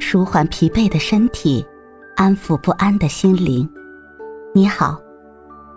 [0.00, 1.64] 舒缓疲惫的身体，
[2.16, 3.68] 安抚不安的心灵。
[4.54, 4.98] 你好，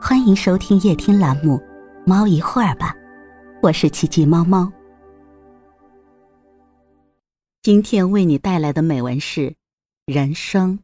[0.01, 1.57] 欢迎收听夜听栏目
[2.05, 2.93] 《猫一会儿吧》，
[3.61, 4.71] 我是奇迹猫猫。
[7.61, 9.41] 今天为你带来的美文是
[10.05, 10.79] 《人生》。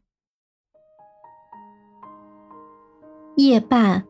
[3.36, 4.04] 夜半，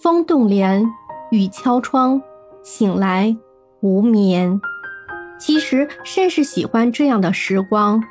[0.00, 0.86] 风动帘，
[1.30, 2.20] 雨敲窗，
[2.62, 3.36] 醒来
[3.80, 4.60] 无眠。
[5.38, 8.02] 其实甚是喜欢这样的时光。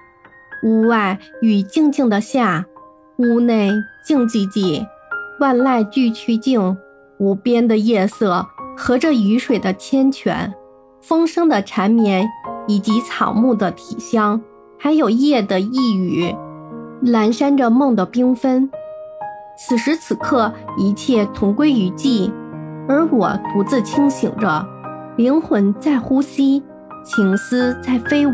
[0.63, 2.65] 屋外雨静静的下，
[3.17, 3.71] 屋内
[4.03, 4.85] 静寂寂，
[5.39, 6.77] 万籁俱曲静，
[7.19, 8.45] 无边的夜色
[8.77, 10.51] 和着雨水的缱绻，
[11.01, 12.27] 风声的缠绵，
[12.67, 14.41] 以及草木的体香，
[14.77, 16.35] 还有夜的呓语，
[17.03, 18.69] 阑珊着梦的缤纷。
[19.59, 22.31] 此时此刻，一切同归于尽，
[22.87, 24.65] 而我独自清醒着，
[25.15, 26.61] 灵魂在呼吸，
[27.03, 28.31] 情思在飞舞。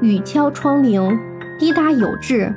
[0.00, 1.18] 雨敲窗棂，
[1.58, 2.54] 滴答有致，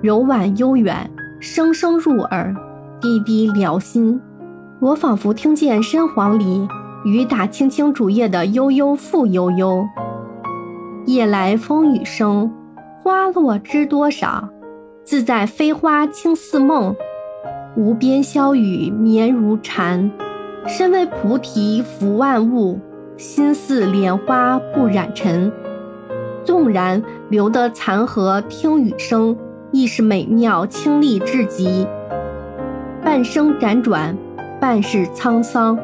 [0.00, 2.54] 柔婉悠远，声声入耳，
[3.00, 4.20] 滴滴撩心。
[4.80, 6.66] 我仿佛听见深黄里
[7.04, 9.86] 雨打青青竹叶的悠悠复悠悠。
[11.06, 12.52] 夜来风雨声，
[13.00, 14.48] 花落知多少？
[15.04, 16.94] 自在飞花轻似梦，
[17.76, 20.10] 无边霄雨绵如蝉。
[20.66, 22.80] 身为菩提福万物，
[23.16, 25.52] 心似莲花不染尘。
[26.44, 29.36] 纵然留得残荷听雨声，
[29.70, 31.86] 亦是美妙清丽至极。
[33.04, 34.16] 半生辗转，
[34.60, 35.78] 半世沧桑，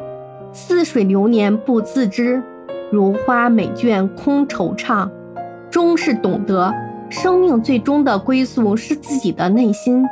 [0.53, 2.43] 似水流年不自知，
[2.91, 5.09] 如花美眷空惆怅。
[5.71, 6.73] 终是懂得，
[7.11, 10.05] 生命最终的归宿是自己的内心，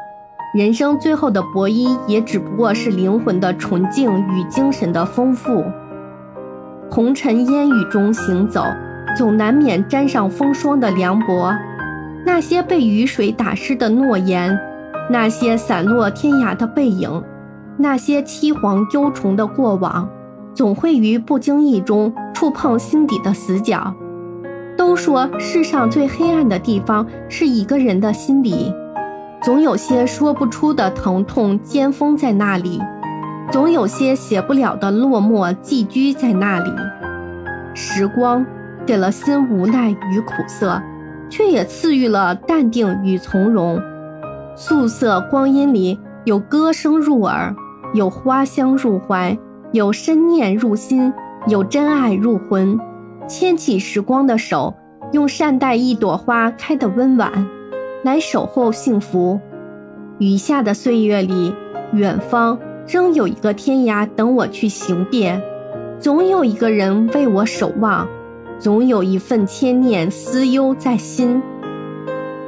[0.55, 5.65] 人生最后的博弈也只不过是灵魂的纯净与精神的丰富。
[6.91, 8.63] 红尘烟雨中行走。
[9.17, 11.57] 总难免沾上风霜的凉薄，
[12.25, 14.59] 那些被雨水打湿的诺言，
[15.09, 17.23] 那些散落天涯的背影，
[17.79, 20.07] 那些凄惶忧愁的过往，
[20.53, 23.95] 总会于不经意中触碰心底的死角。
[24.77, 28.71] 都说世上最黑暗的地方是一个人的心里，
[29.43, 32.83] 总有些说不出的疼痛尖锋在那里，
[33.51, 36.71] 总有些写不了的落寞寄居在那里。
[37.73, 38.45] 时光。
[38.87, 40.81] 给了心无奈与苦涩，
[41.29, 43.81] 却也赐予了淡定与从容。
[44.55, 47.55] 素色光阴里有歌声入耳，
[47.93, 49.37] 有花香入怀，
[49.73, 51.13] 有深念入心，
[51.49, 52.79] 有真爱入魂。
[53.29, 54.73] 牵起时光的手，
[55.13, 57.31] 用善待一朵花开的温婉，
[58.05, 59.41] 来守候幸福。
[60.19, 61.53] 余下的岁月里，
[61.93, 65.43] 远方仍有一个天涯等我去行遍，
[65.99, 68.07] 总有一个人为我守望。
[68.59, 71.43] 总有一份牵念思忧在心。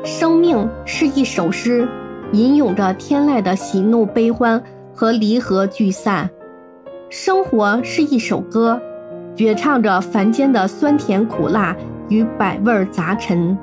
[0.05, 1.87] 生命是一首诗，
[2.33, 4.63] 吟咏着天籁的喜怒悲欢
[4.95, 6.27] 和离合聚散；
[7.11, 8.81] 生活是一首歌，
[9.35, 11.77] 绝唱着凡间的酸甜苦辣
[12.09, 13.55] 与百味杂陈；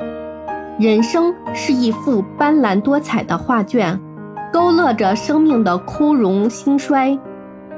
[0.80, 4.00] 人生是一幅斑斓多彩的画卷，
[4.54, 7.18] 勾勒着生命的枯荣兴衰。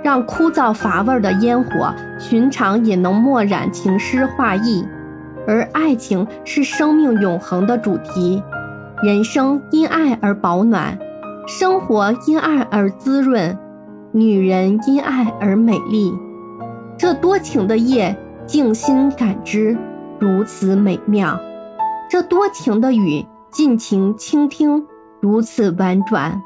[0.07, 4.87] 让枯燥乏味的烟火，寻常也能墨染情诗画意。
[5.45, 8.41] 而爱情是生命永恒的主题，
[9.03, 10.97] 人生因爱而保暖，
[11.45, 13.59] 生活因爱而滋润，
[14.13, 16.13] 女人因爱而美丽。
[16.97, 19.77] 这多情的夜，静心感知，
[20.19, 21.37] 如此美妙；
[22.09, 24.85] 这多情的雨，尽情倾听，
[25.19, 26.41] 如此婉转。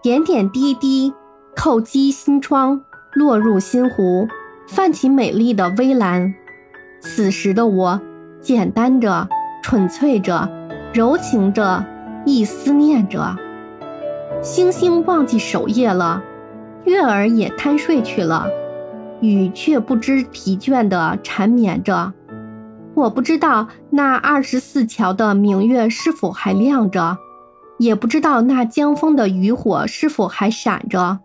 [0.00, 1.12] 点点滴滴，
[1.56, 2.80] 叩击心窗。
[3.14, 4.28] 落入心湖，
[4.68, 6.34] 泛起美丽的微澜。
[7.00, 8.00] 此时的我，
[8.40, 9.28] 简单着，
[9.62, 10.48] 纯粹着，
[10.92, 11.84] 柔情着，
[12.24, 13.36] 亦思念着。
[14.42, 16.22] 星星忘记守夜了，
[16.84, 18.46] 月儿也贪睡去了，
[19.20, 22.12] 雨却不知疲倦地缠绵着。
[22.94, 27.18] 我不知道那二十四桥的明月是否还亮着，
[27.78, 31.20] 也不知道那江风的渔火是否还闪着。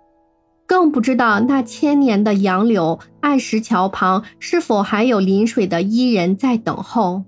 [0.67, 7.23] 更不知道那千年的杨柳岸石桥旁是否还有临水的伊人在等候。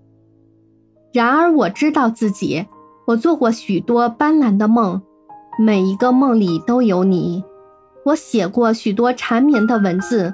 [1.14, 2.66] 然而我知道自己，
[3.06, 5.02] 我做过许多斑斓的梦，
[5.60, 7.44] 每一个梦里都有你。
[8.06, 10.34] 我写过许多缠绵的文字，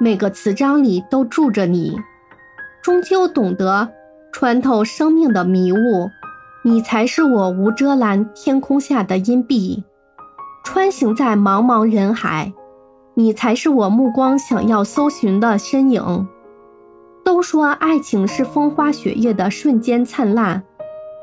[0.00, 1.96] 每个词章里都住着你。
[2.82, 3.88] 终究懂得
[4.32, 6.10] 穿透生命的迷雾，
[6.64, 9.82] 你才是我无遮拦天空下的阴蔽。
[10.64, 12.52] 穿行在茫茫人海，
[13.14, 16.28] 你才是我目光想要搜寻的身影。
[17.24, 20.62] 都说爱情是风花雪月的瞬间灿烂，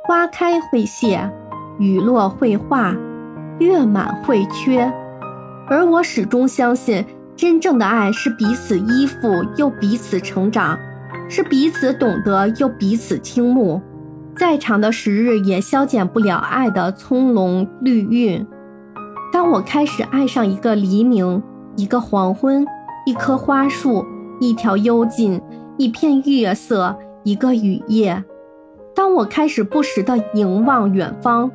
[0.05, 1.29] 花开会谢，
[1.77, 2.95] 雨落会化，
[3.59, 4.91] 月满会缺。
[5.67, 10.77] 而我始终相信，真正的爱是彼此依附又彼此成长，
[11.29, 13.81] 是彼此懂得又彼此倾慕。
[14.35, 18.45] 再长的时日也消减不了爱的葱茏绿韵。
[19.51, 21.41] 我开始爱上一个黎明，
[21.75, 22.63] 一个黄昏，
[23.07, 24.05] 一棵花树，
[24.39, 25.41] 一条幽径，
[25.75, 28.23] 一片月色，一个雨夜。
[28.93, 31.49] 当我开始不时地凝望远方，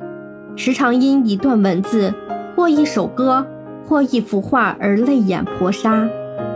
[0.57, 2.13] 时常因一段文字，
[2.53, 3.45] 或一首歌，
[3.87, 5.89] 或一幅画而泪眼婆娑。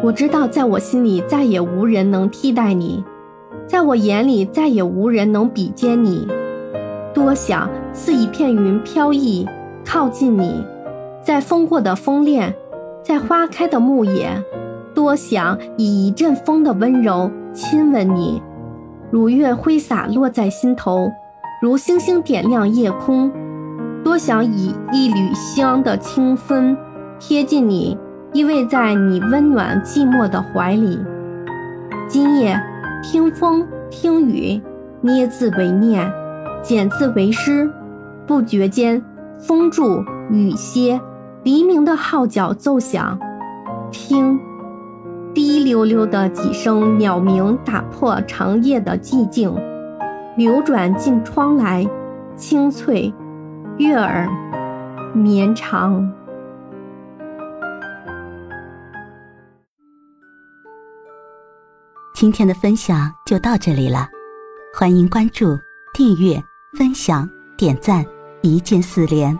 [0.03, 3.01] 我知道，在我心里再也无人能替代你，
[3.65, 6.27] 在我眼里再也无人能比肩你。
[7.13, 9.47] 多想似一片云飘逸，
[9.85, 10.61] 靠近你。
[11.29, 12.55] 在风过的枫恋，
[13.03, 14.31] 在花开的牧野，
[14.95, 18.41] 多想以一阵风的温柔亲吻你，
[19.11, 21.07] 如月挥洒落在心头，
[21.61, 23.31] 如星星点亮夜空。
[24.03, 26.75] 多想以一缕香的清风
[27.19, 27.95] 贴近你，
[28.33, 30.99] 依偎在你温暖寂寞的怀里。
[32.07, 32.59] 今夜
[33.03, 34.59] 听风听雨，
[35.01, 36.11] 捏字为念，
[36.63, 37.71] 剪字为诗，
[38.25, 38.99] 不觉间
[39.37, 40.99] 风住雨歇。
[41.43, 43.17] 黎明的号角奏响，
[43.91, 44.37] 听，
[45.33, 49.55] 滴溜溜的几声鸟鸣打破长夜的寂静，
[50.35, 51.87] 流转进窗来，
[52.35, 53.13] 清脆，
[53.77, 54.29] 悦耳，
[55.13, 56.11] 绵长。
[62.13, 64.05] 今天的分享就到这里了，
[64.77, 65.57] 欢迎关注、
[65.93, 66.43] 订阅、
[66.77, 67.25] 分享、
[67.57, 68.05] 点赞，
[68.41, 69.39] 一键四连。